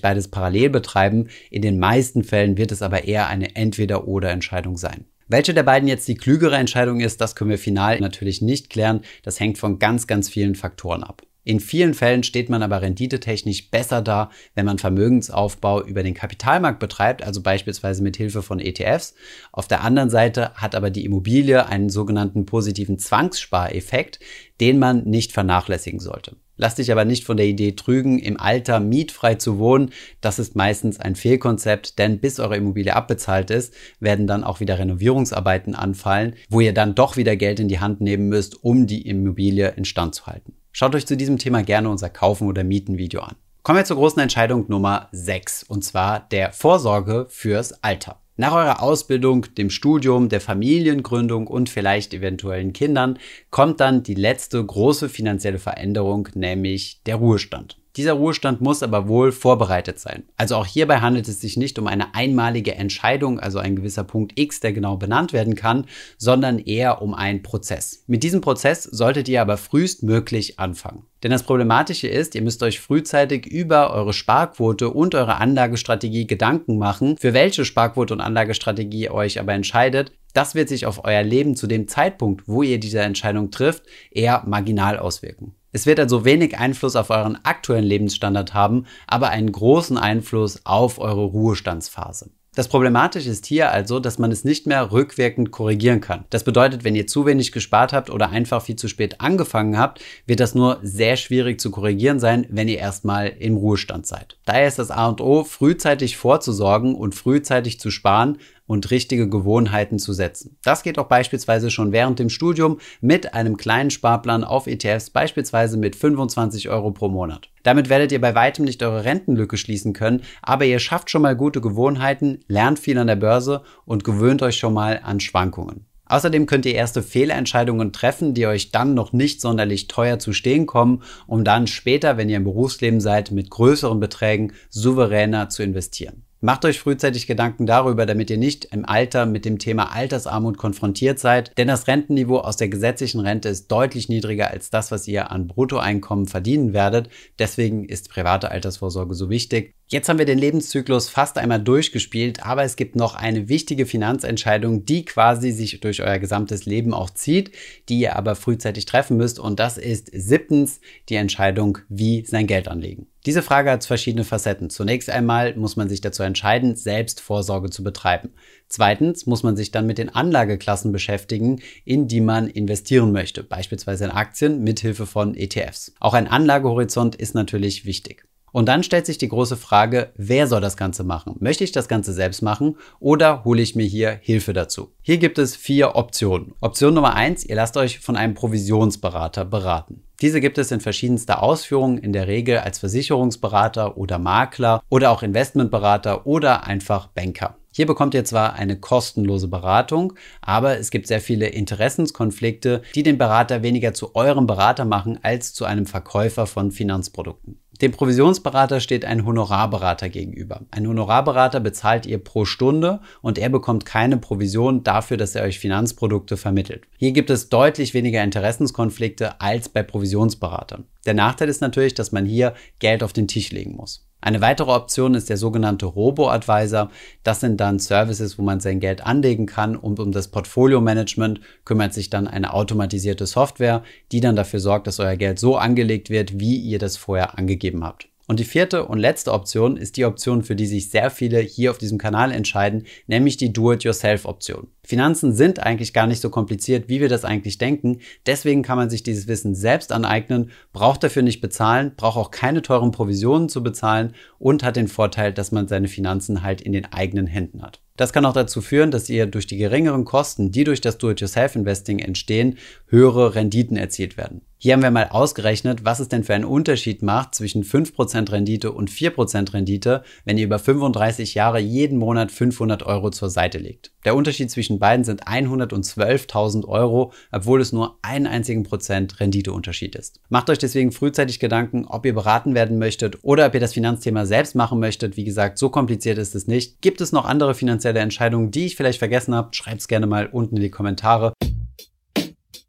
beides 0.00 0.28
parallel 0.28 0.70
betreiben. 0.70 1.26
In 1.50 1.62
den 1.62 1.80
meisten 1.80 2.22
Fällen 2.22 2.56
wird 2.56 2.70
es 2.70 2.82
aber 2.82 3.02
eher 3.02 3.26
eine 3.26 3.56
Entweder-oder-Entscheidung 3.56 4.76
sein. 4.76 5.06
Welche 5.26 5.54
der 5.54 5.64
beiden 5.64 5.88
jetzt 5.88 6.06
die 6.06 6.14
klügere 6.14 6.56
Entscheidung 6.56 7.00
ist, 7.00 7.20
das 7.20 7.34
können 7.34 7.50
wir 7.50 7.58
final 7.58 7.98
natürlich 7.98 8.42
nicht 8.42 8.70
klären. 8.70 9.00
Das 9.24 9.40
hängt 9.40 9.58
von 9.58 9.80
ganz, 9.80 10.06
ganz 10.06 10.28
vielen 10.28 10.54
Faktoren 10.54 11.02
ab. 11.02 11.22
In 11.44 11.58
vielen 11.58 11.94
Fällen 11.94 12.22
steht 12.22 12.48
man 12.48 12.62
aber 12.62 12.82
renditetechnisch 12.82 13.70
besser 13.70 14.00
da, 14.00 14.30
wenn 14.54 14.64
man 14.64 14.78
Vermögensaufbau 14.78 15.82
über 15.82 16.04
den 16.04 16.14
Kapitalmarkt 16.14 16.78
betreibt, 16.78 17.24
also 17.24 17.42
beispielsweise 17.42 18.02
mit 18.02 18.16
Hilfe 18.16 18.42
von 18.42 18.60
ETFs. 18.60 19.14
Auf 19.50 19.66
der 19.66 19.82
anderen 19.82 20.10
Seite 20.10 20.54
hat 20.54 20.76
aber 20.76 20.90
die 20.90 21.04
Immobilie 21.04 21.66
einen 21.66 21.90
sogenannten 21.90 22.46
positiven 22.46 22.98
Zwangsspareffekt, 22.98 24.20
den 24.60 24.78
man 24.78 25.02
nicht 25.04 25.32
vernachlässigen 25.32 25.98
sollte. 25.98 26.36
Lass 26.56 26.76
dich 26.76 26.92
aber 26.92 27.04
nicht 27.04 27.24
von 27.24 27.36
der 27.36 27.46
Idee 27.46 27.72
trügen, 27.72 28.20
im 28.20 28.38
Alter 28.38 28.78
mietfrei 28.78 29.34
zu 29.34 29.58
wohnen. 29.58 29.90
Das 30.20 30.38
ist 30.38 30.54
meistens 30.54 31.00
ein 31.00 31.16
Fehlkonzept, 31.16 31.98
denn 31.98 32.20
bis 32.20 32.38
eure 32.38 32.56
Immobilie 32.56 32.94
abbezahlt 32.94 33.50
ist, 33.50 33.74
werden 33.98 34.28
dann 34.28 34.44
auch 34.44 34.60
wieder 34.60 34.78
Renovierungsarbeiten 34.78 35.74
anfallen, 35.74 36.36
wo 36.48 36.60
ihr 36.60 36.72
dann 36.72 36.94
doch 36.94 37.16
wieder 37.16 37.34
Geld 37.34 37.58
in 37.58 37.66
die 37.66 37.80
Hand 37.80 38.00
nehmen 38.00 38.28
müsst, 38.28 38.62
um 38.62 38.86
die 38.86 39.08
Immobilie 39.08 39.70
instand 39.70 40.14
zu 40.14 40.26
halten. 40.26 40.54
Schaut 40.74 40.94
euch 40.94 41.06
zu 41.06 41.18
diesem 41.18 41.36
Thema 41.36 41.62
gerne 41.62 41.90
unser 41.90 42.08
Kaufen 42.08 42.48
oder 42.48 42.64
Mieten 42.64 42.96
Video 42.96 43.20
an. 43.20 43.36
Kommen 43.62 43.78
wir 43.78 43.84
zur 43.84 43.98
großen 43.98 44.22
Entscheidung 44.22 44.64
Nummer 44.68 45.08
6 45.12 45.64
und 45.64 45.84
zwar 45.84 46.20
der 46.20 46.52
Vorsorge 46.52 47.26
fürs 47.28 47.84
Alter. 47.84 48.22
Nach 48.36 48.54
eurer 48.54 48.82
Ausbildung, 48.82 49.54
dem 49.58 49.68
Studium, 49.68 50.30
der 50.30 50.40
Familiengründung 50.40 51.46
und 51.46 51.68
vielleicht 51.68 52.14
eventuellen 52.14 52.72
Kindern 52.72 53.18
kommt 53.50 53.80
dann 53.80 54.02
die 54.02 54.14
letzte 54.14 54.64
große 54.64 55.10
finanzielle 55.10 55.58
Veränderung, 55.58 56.30
nämlich 56.34 57.02
der 57.04 57.16
Ruhestand. 57.16 57.76
Dieser 57.96 58.14
Ruhestand 58.14 58.62
muss 58.62 58.82
aber 58.82 59.06
wohl 59.06 59.32
vorbereitet 59.32 59.98
sein. 59.98 60.24
Also 60.38 60.56
auch 60.56 60.64
hierbei 60.64 61.00
handelt 61.00 61.28
es 61.28 61.42
sich 61.42 61.58
nicht 61.58 61.78
um 61.78 61.86
eine 61.86 62.14
einmalige 62.14 62.74
Entscheidung, 62.74 63.38
also 63.38 63.58
ein 63.58 63.76
gewisser 63.76 64.04
Punkt 64.04 64.32
X, 64.38 64.60
der 64.60 64.72
genau 64.72 64.96
benannt 64.96 65.34
werden 65.34 65.54
kann, 65.54 65.84
sondern 66.16 66.58
eher 66.58 67.02
um 67.02 67.12
einen 67.12 67.42
Prozess. 67.42 68.04
Mit 68.06 68.22
diesem 68.22 68.40
Prozess 68.40 68.84
solltet 68.84 69.28
ihr 69.28 69.42
aber 69.42 69.58
frühestmöglich 69.58 70.58
anfangen. 70.58 71.04
Denn 71.22 71.30
das 71.30 71.42
Problematische 71.42 72.08
ist, 72.08 72.34
ihr 72.34 72.42
müsst 72.42 72.62
euch 72.62 72.80
frühzeitig 72.80 73.46
über 73.46 73.92
eure 73.92 74.14
Sparquote 74.14 74.88
und 74.88 75.14
eure 75.14 75.36
Anlagestrategie 75.36 76.26
Gedanken 76.26 76.78
machen, 76.78 77.18
für 77.18 77.34
welche 77.34 77.64
Sparquote 77.64 78.14
und 78.14 78.20
Anlagestrategie 78.20 79.02
ihr 79.02 79.14
euch 79.14 79.38
aber 79.38 79.52
entscheidet. 79.52 80.12
Das 80.32 80.54
wird 80.54 80.70
sich 80.70 80.86
auf 80.86 81.04
euer 81.04 81.22
Leben 81.22 81.56
zu 81.56 81.66
dem 81.66 81.88
Zeitpunkt, 81.88 82.48
wo 82.48 82.62
ihr 82.62 82.80
diese 82.80 83.00
Entscheidung 83.00 83.50
trifft, 83.50 83.84
eher 84.10 84.42
marginal 84.46 84.98
auswirken. 84.98 85.54
Es 85.74 85.86
wird 85.86 85.98
also 85.98 86.26
wenig 86.26 86.58
Einfluss 86.58 86.96
auf 86.96 87.08
euren 87.08 87.42
aktuellen 87.44 87.84
Lebensstandard 87.84 88.52
haben, 88.52 88.84
aber 89.06 89.30
einen 89.30 89.50
großen 89.50 89.96
Einfluss 89.96 90.60
auf 90.64 90.98
eure 90.98 91.24
Ruhestandsphase. 91.24 92.30
Das 92.54 92.68
Problematische 92.68 93.30
ist 93.30 93.46
hier 93.46 93.70
also, 93.70 93.98
dass 93.98 94.18
man 94.18 94.30
es 94.30 94.44
nicht 94.44 94.66
mehr 94.66 94.92
rückwirkend 94.92 95.52
korrigieren 95.52 96.02
kann. 96.02 96.26
Das 96.28 96.44
bedeutet, 96.44 96.84
wenn 96.84 96.94
ihr 96.94 97.06
zu 97.06 97.24
wenig 97.24 97.50
gespart 97.50 97.94
habt 97.94 98.10
oder 98.10 98.28
einfach 98.28 98.60
viel 98.60 98.76
zu 98.76 98.88
spät 98.88 99.22
angefangen 99.22 99.78
habt, 99.78 100.02
wird 100.26 100.40
das 100.40 100.54
nur 100.54 100.78
sehr 100.82 101.16
schwierig 101.16 101.58
zu 101.58 101.70
korrigieren 101.70 102.20
sein, 102.20 102.46
wenn 102.50 102.68
ihr 102.68 102.76
erstmal 102.76 103.28
im 103.28 103.56
Ruhestand 103.56 104.06
seid. 104.06 104.36
Daher 104.44 104.68
ist 104.68 104.78
das 104.78 104.90
A 104.90 105.08
und 105.08 105.22
O, 105.22 105.44
frühzeitig 105.44 106.18
vorzusorgen 106.18 106.94
und 106.94 107.14
frühzeitig 107.14 107.80
zu 107.80 107.90
sparen, 107.90 108.36
und 108.66 108.90
richtige 108.90 109.28
Gewohnheiten 109.28 109.98
zu 109.98 110.12
setzen. 110.12 110.58
Das 110.62 110.82
geht 110.82 110.98
auch 110.98 111.08
beispielsweise 111.08 111.70
schon 111.70 111.92
während 111.92 112.18
dem 112.18 112.30
Studium 112.30 112.78
mit 113.00 113.34
einem 113.34 113.56
kleinen 113.56 113.90
Sparplan 113.90 114.44
auf 114.44 114.66
ETFs, 114.66 115.10
beispielsweise 115.10 115.76
mit 115.76 115.96
25 115.96 116.68
Euro 116.68 116.90
pro 116.90 117.08
Monat. 117.08 117.48
Damit 117.62 117.88
werdet 117.88 118.12
ihr 118.12 118.20
bei 118.20 118.34
weitem 118.34 118.64
nicht 118.64 118.82
eure 118.82 119.04
Rentenlücke 119.04 119.56
schließen 119.56 119.92
können, 119.92 120.22
aber 120.42 120.64
ihr 120.64 120.78
schafft 120.78 121.10
schon 121.10 121.22
mal 121.22 121.36
gute 121.36 121.60
Gewohnheiten, 121.60 122.40
lernt 122.48 122.78
viel 122.78 122.98
an 122.98 123.06
der 123.06 123.16
Börse 123.16 123.62
und 123.84 124.04
gewöhnt 124.04 124.42
euch 124.42 124.56
schon 124.56 124.74
mal 124.74 125.00
an 125.02 125.20
Schwankungen. 125.20 125.86
Außerdem 126.12 126.44
könnt 126.44 126.66
ihr 126.66 126.74
erste 126.74 127.02
Fehlentscheidungen 127.02 127.90
treffen, 127.90 128.34
die 128.34 128.46
euch 128.46 128.70
dann 128.70 128.92
noch 128.92 129.14
nicht 129.14 129.40
sonderlich 129.40 129.88
teuer 129.88 130.18
zu 130.18 130.34
stehen 130.34 130.66
kommen, 130.66 131.02
um 131.26 131.42
dann 131.42 131.66
später, 131.66 132.18
wenn 132.18 132.28
ihr 132.28 132.36
im 132.36 132.44
Berufsleben 132.44 133.00
seid, 133.00 133.30
mit 133.30 133.48
größeren 133.48 133.98
Beträgen 133.98 134.52
souveräner 134.68 135.48
zu 135.48 135.62
investieren. 135.62 136.24
Macht 136.44 136.64
euch 136.64 136.80
frühzeitig 136.80 137.28
Gedanken 137.28 137.66
darüber, 137.66 138.04
damit 138.04 138.28
ihr 138.28 138.36
nicht 138.36 138.64
im 138.64 138.84
Alter 138.84 139.26
mit 139.26 139.44
dem 139.44 139.60
Thema 139.60 139.92
Altersarmut 139.94 140.58
konfrontiert 140.58 141.20
seid, 141.20 141.56
denn 141.56 141.68
das 141.68 141.86
Rentenniveau 141.86 142.38
aus 142.38 142.56
der 142.56 142.68
gesetzlichen 142.68 143.20
Rente 143.20 143.48
ist 143.48 143.70
deutlich 143.70 144.08
niedriger 144.08 144.50
als 144.50 144.68
das, 144.68 144.90
was 144.90 145.06
ihr 145.06 145.30
an 145.30 145.46
Bruttoeinkommen 145.46 146.26
verdienen 146.26 146.72
werdet. 146.72 147.10
Deswegen 147.38 147.84
ist 147.84 148.10
private 148.10 148.50
Altersvorsorge 148.50 149.14
so 149.14 149.30
wichtig. 149.30 149.76
Jetzt 149.92 150.08
haben 150.08 150.18
wir 150.18 150.24
den 150.24 150.38
Lebenszyklus 150.38 151.10
fast 151.10 151.36
einmal 151.36 151.62
durchgespielt, 151.62 152.46
aber 152.46 152.62
es 152.62 152.76
gibt 152.76 152.96
noch 152.96 153.14
eine 153.14 153.50
wichtige 153.50 153.84
Finanzentscheidung, 153.84 154.86
die 154.86 155.04
quasi 155.04 155.50
sich 155.50 155.80
durch 155.80 156.00
euer 156.00 156.18
gesamtes 156.18 156.64
Leben 156.64 156.94
auch 156.94 157.10
zieht, 157.10 157.52
die 157.90 157.98
ihr 157.98 158.16
aber 158.16 158.34
frühzeitig 158.34 158.86
treffen 158.86 159.18
müsst 159.18 159.38
und 159.38 159.60
das 159.60 159.76
ist 159.76 160.08
siebtens 160.10 160.80
die 161.10 161.16
Entscheidung, 161.16 161.76
wie 161.90 162.24
sein 162.24 162.46
Geld 162.46 162.68
anlegen. 162.68 163.08
Diese 163.26 163.42
Frage 163.42 163.70
hat 163.70 163.84
verschiedene 163.84 164.24
Facetten. 164.24 164.70
Zunächst 164.70 165.10
einmal 165.10 165.54
muss 165.56 165.76
man 165.76 165.90
sich 165.90 166.00
dazu 166.00 166.22
entscheiden, 166.22 166.74
selbst 166.74 167.20
Vorsorge 167.20 167.68
zu 167.68 167.84
betreiben. 167.84 168.30
Zweitens 168.70 169.26
muss 169.26 169.42
man 169.42 169.58
sich 169.58 169.72
dann 169.72 169.86
mit 169.86 169.98
den 169.98 170.08
Anlageklassen 170.08 170.92
beschäftigen, 170.92 171.60
in 171.84 172.08
die 172.08 172.22
man 172.22 172.48
investieren 172.48 173.12
möchte, 173.12 173.42
beispielsweise 173.42 174.04
in 174.04 174.10
Aktien 174.10 174.64
mit 174.64 174.80
Hilfe 174.80 175.04
von 175.04 175.34
ETFs. 175.34 175.92
Auch 176.00 176.14
ein 176.14 176.28
Anlagehorizont 176.28 177.14
ist 177.14 177.34
natürlich 177.34 177.84
wichtig. 177.84 178.24
Und 178.52 178.66
dann 178.66 178.82
stellt 178.82 179.06
sich 179.06 179.18
die 179.18 179.28
große 179.28 179.56
Frage, 179.56 180.12
wer 180.14 180.46
soll 180.46 180.60
das 180.60 180.76
Ganze 180.76 181.04
machen? 181.04 181.36
Möchte 181.40 181.64
ich 181.64 181.72
das 181.72 181.88
Ganze 181.88 182.12
selbst 182.12 182.42
machen 182.42 182.76
oder 183.00 183.44
hole 183.44 183.62
ich 183.62 183.74
mir 183.74 183.86
hier 183.86 184.18
Hilfe 184.22 184.52
dazu? 184.52 184.92
Hier 185.02 185.18
gibt 185.18 185.38
es 185.38 185.56
vier 185.56 185.96
Optionen. 185.96 186.52
Option 186.60 186.94
Nummer 186.94 187.14
eins: 187.14 187.44
ihr 187.44 187.56
lasst 187.56 187.76
euch 187.76 187.98
von 187.98 188.16
einem 188.16 188.34
Provisionsberater 188.34 189.44
beraten. 189.44 190.02
Diese 190.20 190.40
gibt 190.40 190.58
es 190.58 190.70
in 190.70 190.80
verschiedenster 190.80 191.42
Ausführung, 191.42 191.98
in 191.98 192.12
der 192.12 192.28
Regel 192.28 192.58
als 192.58 192.78
Versicherungsberater 192.78 193.96
oder 193.96 194.18
Makler 194.18 194.82
oder 194.88 195.10
auch 195.10 195.24
Investmentberater 195.24 196.26
oder 196.26 196.64
einfach 196.64 197.08
Banker. 197.08 197.56
Hier 197.74 197.86
bekommt 197.86 198.12
ihr 198.12 198.24
zwar 198.24 198.52
eine 198.52 198.78
kostenlose 198.78 199.48
Beratung, 199.48 200.12
aber 200.42 200.78
es 200.78 200.90
gibt 200.90 201.06
sehr 201.06 201.22
viele 201.22 201.48
Interessenskonflikte, 201.48 202.82
die 202.94 203.02
den 203.02 203.16
Berater 203.16 203.62
weniger 203.62 203.94
zu 203.94 204.14
eurem 204.14 204.46
Berater 204.46 204.84
machen 204.84 205.18
als 205.22 205.54
zu 205.54 205.64
einem 205.64 205.86
Verkäufer 205.86 206.46
von 206.46 206.70
Finanzprodukten. 206.70 207.61
Dem 207.82 207.90
Provisionsberater 207.90 208.78
steht 208.78 209.04
ein 209.04 209.26
Honorarberater 209.26 210.08
gegenüber. 210.08 210.60
Ein 210.70 210.86
Honorarberater 210.86 211.58
bezahlt 211.58 212.06
ihr 212.06 212.18
pro 212.18 212.44
Stunde 212.44 213.00
und 213.22 213.38
er 213.38 213.48
bekommt 213.48 213.84
keine 213.84 214.18
Provision 214.18 214.84
dafür, 214.84 215.16
dass 215.16 215.34
er 215.34 215.42
euch 215.42 215.58
Finanzprodukte 215.58 216.36
vermittelt. 216.36 216.84
Hier 216.96 217.10
gibt 217.10 217.28
es 217.28 217.48
deutlich 217.48 217.92
weniger 217.92 218.22
Interessenskonflikte 218.22 219.40
als 219.40 219.68
bei 219.68 219.82
Provisionsberatern. 219.82 220.84
Der 221.06 221.14
Nachteil 221.14 221.48
ist 221.48 221.60
natürlich, 221.60 221.94
dass 221.94 222.12
man 222.12 222.24
hier 222.24 222.54
Geld 222.78 223.02
auf 223.02 223.12
den 223.12 223.26
Tisch 223.26 223.50
legen 223.50 223.74
muss. 223.74 224.06
Eine 224.22 224.40
weitere 224.40 224.70
Option 224.70 225.14
ist 225.14 225.28
der 225.28 225.36
sogenannte 225.36 225.84
Robo-Advisor. 225.86 226.90
Das 227.24 227.40
sind 227.40 227.60
dann 227.60 227.80
Services, 227.80 228.38
wo 228.38 228.42
man 228.42 228.60
sein 228.60 228.78
Geld 228.78 229.04
anlegen 229.04 229.46
kann 229.46 229.74
und 229.74 229.98
um 229.98 230.12
das 230.12 230.28
Portfolio-Management 230.28 231.40
kümmert 231.64 231.92
sich 231.92 232.08
dann 232.08 232.28
eine 232.28 232.54
automatisierte 232.54 233.26
Software, 233.26 233.82
die 234.12 234.20
dann 234.20 234.36
dafür 234.36 234.60
sorgt, 234.60 234.86
dass 234.86 235.00
euer 235.00 235.16
Geld 235.16 235.40
so 235.40 235.56
angelegt 235.56 236.08
wird, 236.08 236.38
wie 236.38 236.56
ihr 236.56 236.78
das 236.78 236.96
vorher 236.96 237.36
angegeben 237.36 237.82
habt. 237.82 238.11
Und 238.28 238.38
die 238.38 238.44
vierte 238.44 238.86
und 238.86 238.98
letzte 238.98 239.32
Option 239.32 239.76
ist 239.76 239.96
die 239.96 240.04
Option, 240.04 240.42
für 240.42 240.54
die 240.54 240.66
sich 240.66 240.90
sehr 240.90 241.10
viele 241.10 241.40
hier 241.40 241.70
auf 241.70 241.78
diesem 241.78 241.98
Kanal 241.98 242.30
entscheiden, 242.30 242.84
nämlich 243.06 243.36
die 243.36 243.52
Do-it-yourself-Option. 243.52 244.68
Finanzen 244.84 245.34
sind 245.34 245.60
eigentlich 245.60 245.92
gar 245.92 246.06
nicht 246.06 246.20
so 246.20 246.30
kompliziert, 246.30 246.88
wie 246.88 247.00
wir 247.00 247.08
das 247.08 247.24
eigentlich 247.24 247.58
denken. 247.58 247.98
Deswegen 248.26 248.62
kann 248.62 248.78
man 248.78 248.90
sich 248.90 249.02
dieses 249.02 249.26
Wissen 249.26 249.54
selbst 249.54 249.92
aneignen, 249.92 250.50
braucht 250.72 251.02
dafür 251.02 251.22
nicht 251.22 251.40
bezahlen, 251.40 251.92
braucht 251.96 252.16
auch 252.16 252.30
keine 252.30 252.62
teuren 252.62 252.92
Provisionen 252.92 253.48
zu 253.48 253.62
bezahlen 253.62 254.14
und 254.38 254.62
hat 254.62 254.76
den 254.76 254.88
Vorteil, 254.88 255.32
dass 255.32 255.52
man 255.52 255.66
seine 255.66 255.88
Finanzen 255.88 256.42
halt 256.42 256.60
in 256.60 256.72
den 256.72 256.86
eigenen 256.86 257.26
Händen 257.26 257.62
hat. 257.62 257.80
Das 257.96 258.12
kann 258.12 258.24
auch 258.24 258.32
dazu 258.32 258.62
führen, 258.62 258.90
dass 258.90 259.10
ihr 259.10 259.26
durch 259.26 259.46
die 259.46 259.58
geringeren 259.58 260.04
Kosten, 260.04 260.50
die 260.50 260.64
durch 260.64 260.80
das 260.80 260.98
Do-it-yourself-Investing 260.98 261.98
entstehen, 261.98 262.56
höhere 262.86 263.34
Renditen 263.34 263.76
erzielt 263.76 264.16
werden. 264.16 264.42
Hier 264.64 264.74
haben 264.74 264.82
wir 264.84 264.92
mal 264.92 265.08
ausgerechnet, 265.08 265.84
was 265.84 265.98
es 265.98 266.06
denn 266.06 266.22
für 266.22 266.36
einen 266.36 266.44
Unterschied 266.44 267.02
macht 267.02 267.34
zwischen 267.34 267.64
5% 267.64 268.30
Rendite 268.30 268.70
und 268.70 268.92
4% 268.92 269.54
Rendite, 269.54 270.04
wenn 270.24 270.38
ihr 270.38 270.44
über 270.44 270.60
35 270.60 271.34
Jahre 271.34 271.58
jeden 271.58 271.98
Monat 271.98 272.30
500 272.30 272.84
Euro 272.84 273.10
zur 273.10 273.28
Seite 273.28 273.58
legt. 273.58 273.90
Der 274.04 274.14
Unterschied 274.14 274.52
zwischen 274.52 274.78
beiden 274.78 275.04
sind 275.04 275.24
112.000 275.24 276.68
Euro, 276.68 277.12
obwohl 277.32 277.60
es 277.60 277.72
nur 277.72 277.98
einen 278.02 278.28
einzigen 278.28 278.62
Prozent 278.62 279.18
Renditeunterschied 279.18 279.96
ist. 279.96 280.20
Macht 280.28 280.48
euch 280.48 280.58
deswegen 280.58 280.92
frühzeitig 280.92 281.40
Gedanken, 281.40 281.84
ob 281.84 282.06
ihr 282.06 282.14
beraten 282.14 282.54
werden 282.54 282.78
möchtet 282.78 283.18
oder 283.22 283.46
ob 283.46 283.54
ihr 283.54 283.60
das 283.60 283.74
Finanzthema 283.74 284.26
selbst 284.26 284.54
machen 284.54 284.78
möchtet. 284.78 285.16
Wie 285.16 285.24
gesagt, 285.24 285.58
so 285.58 285.70
kompliziert 285.70 286.18
ist 286.18 286.36
es 286.36 286.46
nicht. 286.46 286.80
Gibt 286.82 287.00
es 287.00 287.10
noch 287.10 287.24
andere 287.24 287.56
finanzielle 287.56 287.98
Entscheidungen, 287.98 288.52
die 288.52 288.66
ich 288.66 288.76
vielleicht 288.76 289.00
vergessen 289.00 289.34
habe? 289.34 289.48
Schreibt 289.56 289.80
es 289.80 289.88
gerne 289.88 290.06
mal 290.06 290.26
unten 290.26 290.54
in 290.54 290.62
die 290.62 290.70
Kommentare. 290.70 291.32